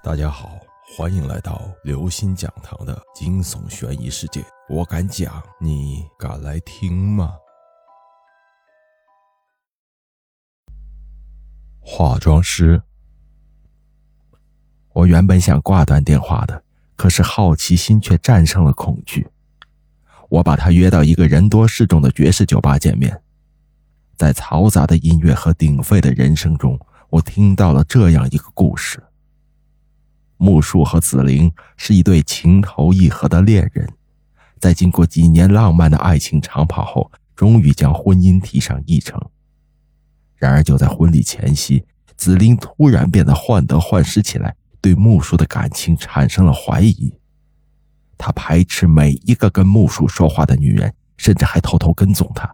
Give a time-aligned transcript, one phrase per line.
[0.00, 0.60] 大家好，
[0.96, 4.44] 欢迎来到刘星讲堂的惊悚悬疑世界。
[4.68, 7.34] 我敢讲，你敢来听吗？
[11.80, 12.80] 化妆师，
[14.92, 16.62] 我原本想挂断电话的，
[16.96, 19.26] 可是好奇心却战胜了恐惧。
[20.28, 23.20] 我把他约到一个人多势众的爵士酒吧见面，
[24.16, 26.78] 在嘈杂的音乐和鼎沸的人声中，
[27.10, 29.02] 我听到了这样一个故事。
[30.38, 33.92] 木树和紫菱是一对情投意合的恋人，
[34.58, 39.20] 在经过几年浪漫的爱情长跑后，终于将婚姻提上议程。
[40.36, 41.84] 然而，就在婚礼前夕，
[42.16, 47.12] 紫菱突然变得患得患失起来，对木树的感情产生了怀疑。
[48.16, 52.48] 他排斥每一个跟木树说话的女人，甚至还偷偷跟踪他。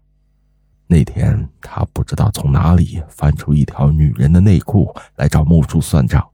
[0.87, 6.27] 那天，他不知道从哪里翻出一条女人的内裤来找木树算账。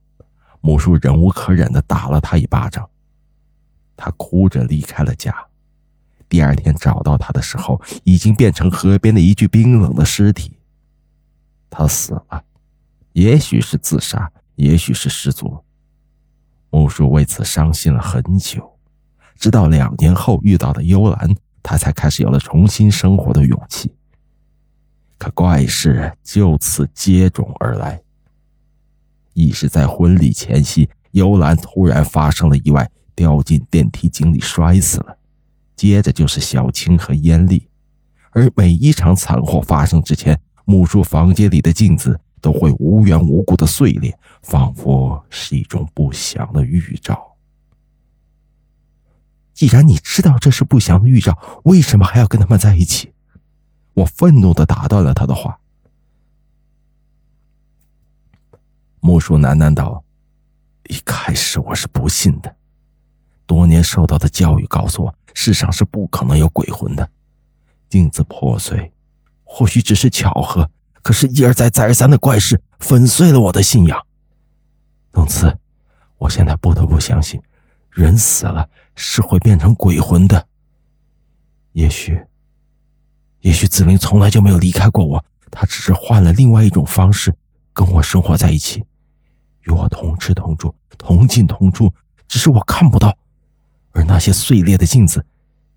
[0.61, 2.89] 木树忍无可忍的打了他一巴掌，
[3.97, 5.35] 他哭着离开了家。
[6.29, 10.53] 第二天找到他的时候，已经变成河边的一具冰冷的尸体。
[11.69, 12.43] 他死了，
[13.13, 15.63] 也许是自杀，也许是失足。
[16.69, 18.77] 木树为此伤心了很久，
[19.35, 23.93] 直到两年后遇到的幽兰，他才开始有了重新生活的勇气。
[25.17, 28.01] 可怪事就此接踵而来。
[29.33, 35.17] 亦是在婚礼前夕，幽兰突然发生了意外，掉进电梯井里摔死了。
[35.75, 37.67] 接着就是小青和燕丽，
[38.31, 47.35] 而每一场惨祸发生之前，木叔房间里的镜子都会无缘无故的碎裂，仿佛是一种不祥的预兆。
[49.53, 53.13] 既然你知道这是不祥的预兆，为什么还要跟他们在一起？
[53.93, 55.60] 我愤怒的打断了他的话。
[59.03, 60.03] 木树喃喃道
[60.87, 62.55] ：“一开始我是不信的，
[63.47, 67.09] 多年受到的教育告诉我，世上是不可能有鬼魂的。
[67.89, 68.93] 镜子破碎，
[69.43, 70.69] 或许只是巧合，
[71.01, 74.05] 可是，一而再、再而三的怪事粉碎了我的信仰。
[75.13, 75.57] 从此，
[76.19, 77.41] 我现在不得不相信，
[77.89, 80.47] 人死了是会变成鬼魂的。
[81.71, 82.21] 也许，
[83.39, 87.35] 也许子菱从来就没有离开过我，他只是换了另外一种方式
[87.73, 88.85] 跟我生活在一起。”
[89.63, 91.93] 与我同吃同住同进同出，
[92.27, 93.17] 只是我看不到，
[93.91, 95.25] 而那些碎裂的镜子，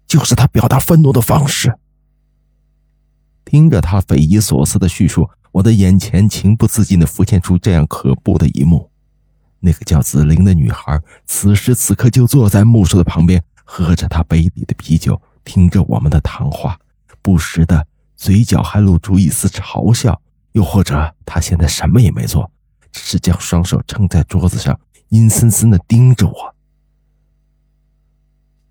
[0.07, 1.79] 就是他表达愤怒的方式。
[3.45, 8.91] 听着他匪夷所思的叙述，我的眼前情不自禁的浮现出这样可怖的一幕：
[9.61, 16.79] 那个叫紫菱的女孩，此时此刻就坐在木树的旁边，喝着他杯里的啤酒，听着我们的谈话，
[17.21, 20.21] 不时的嘴角还露出一丝嘲笑，
[20.53, 22.51] 又或者他现在什么也没做。
[22.95, 24.79] 只是将双手撑在桌子上，
[25.09, 26.55] 阴森森的盯着我。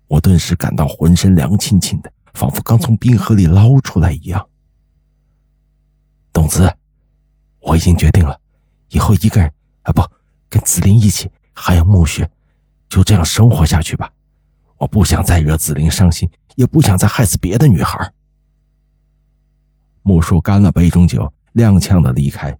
[0.06, 4.48] 我顿时感到浑身凉沁沁的，仿佛刚从冰河里捞出来一样。
[6.32, 6.74] 董子，
[7.60, 8.40] 我已经决定了，
[8.88, 9.52] 以后一个人
[9.82, 10.02] 啊，不，
[10.48, 12.30] 跟紫菱一起，还有暮雪，
[12.88, 14.10] 就这样生活下去吧。
[14.78, 18.10] 我不想再惹紫菱伤心，也不想再害死别的女孩。
[20.00, 22.58] 木树干了杯中酒，踉跄的离开。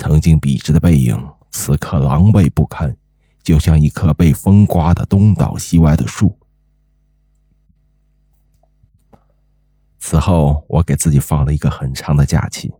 [0.00, 1.14] 曾经笔直的背影，
[1.50, 2.96] 此刻狼狈不堪，
[3.42, 6.38] 就像一棵被风刮得东倒西歪的树。
[9.98, 12.72] 此后，我给自己放了一个很长的假期，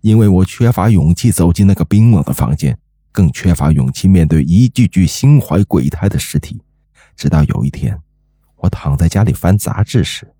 [0.00, 2.78] 因为我缺乏勇气走进那个冰冷的房间，
[3.12, 6.62] 更缺乏勇气面对一具具心怀鬼胎的尸体。
[7.14, 8.00] 直到有一天，
[8.56, 10.34] 我躺在家里翻杂志时，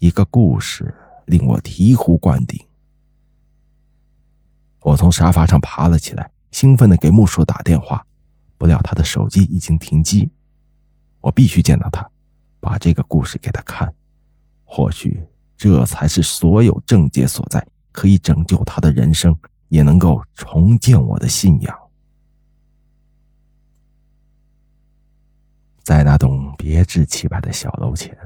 [0.00, 0.92] 一个故事
[1.26, 2.60] 令我醍醐灌顶。
[4.88, 8.02] 我从沙发上爬了起来，兴奋的给木叔打电话，
[8.56, 10.30] 不料他的手机已经停机。
[11.20, 12.10] 我必须见到他，
[12.58, 13.92] 把这个故事给他看，
[14.64, 15.22] 或许
[15.58, 17.62] 这才是所有症结所在，
[17.92, 19.36] 可以拯救他的人生，
[19.68, 21.78] 也能够重建我的信仰。
[25.82, 28.16] 在那栋别致气派的小楼前，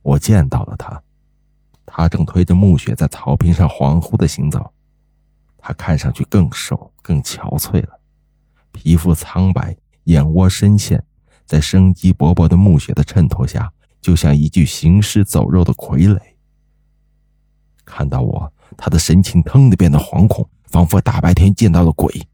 [0.00, 1.02] 我见到了他，
[1.84, 4.72] 他正推着暮雪在草坪上恍惚的行走。
[5.66, 7.98] 他看上去更瘦、更憔悴了，
[8.70, 11.04] 皮肤苍白，眼窝深陷，
[11.44, 16.16] 在生机勃勃的暮雪的衬托下，就像一具行尸走肉的傀儡。
[17.84, 22.28] 看到我，他的神情腾的变得惶恐，仿佛大白天见到了鬼。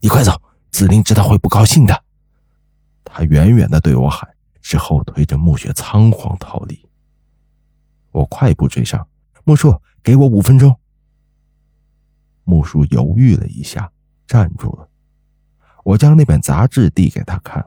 [0.00, 0.32] 你快走，
[0.72, 2.02] 紫菱知道会不高兴的。
[3.04, 4.28] 他远远的对我喊，
[4.60, 6.84] 之后推着暮雪仓皇逃离。
[8.10, 9.06] 我快步追上，
[9.44, 10.76] 莫叔，给我五分钟。
[12.44, 13.90] 木叔犹豫了一下，
[14.26, 14.88] 站住了。
[15.82, 17.64] 我将那本杂志递给他看，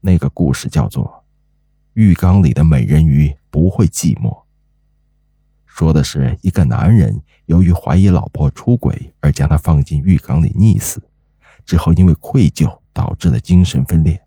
[0.00, 1.04] 那个故事叫做
[1.94, 4.30] 《浴缸里的美人鱼不会寂寞》，
[5.64, 11.02] 说的是一个男人由于怀疑老婆出轨而将她放进浴缸里溺死，
[11.64, 14.22] 之后因为愧疚导致了精神分裂，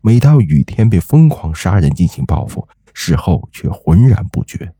[0.00, 4.72] 每到雨天被疯狂杀人进行报复，事后却浑然不觉。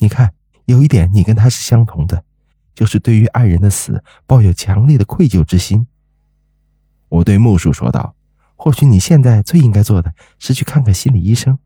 [0.00, 0.34] 你看，
[0.64, 2.24] 有一点你跟他是相同的，
[2.76, 5.88] 就是对于爱人的死抱有强烈的愧疚之心。
[7.08, 8.14] 我对木树说道
[8.54, 11.58] ：“或许你现在最应该做的是去看看心理医生。”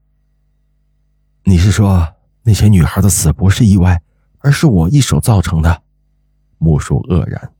[1.44, 2.14] 你是说
[2.44, 4.00] 那些女孩的死不是意外，
[4.38, 5.82] 而是我一手造成的？
[6.58, 7.52] 木树愕然。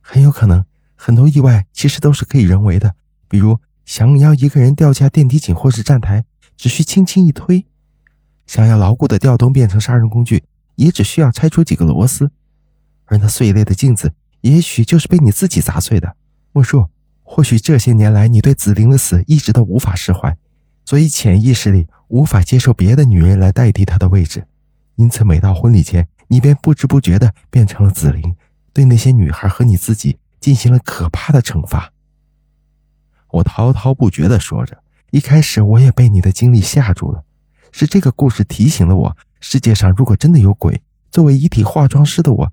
[0.00, 0.64] 很有可能，
[0.96, 2.94] 很多意外其实都是可以人为的，
[3.28, 6.24] 比如想要一个人掉下电梯井或是站台，
[6.56, 7.66] 只需轻轻一推；
[8.46, 10.44] 想要牢固的吊灯变成杀人工具，
[10.76, 12.30] 也只需要拆出几个螺丝。
[13.10, 16.16] 而那碎裂的镜子，也许就是被你自己砸碎的，
[16.52, 16.86] 木树。
[17.24, 20.36] 或许这些年来，你对紫菱的死一直都无法释怀，
[20.84, 24.46] 所以潜意识里无法接受别的女人来代替她的位置，
[24.94, 28.36] 因此每到婚礼前，你便不知不觉地变成了紫菱，
[28.72, 31.92] 对那些女孩和你自己进行了可怕的惩罚。
[33.32, 37.24] 我滔滔不绝地说着，一开始我也被你的经历吓住了，
[37.72, 40.80] 是这个故事提醒了我：世界上如果真的有鬼，
[41.10, 42.52] 作为遗体化妆师的我，